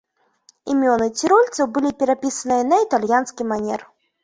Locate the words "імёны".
0.73-1.07